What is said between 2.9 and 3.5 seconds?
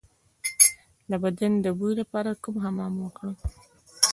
وکړم؟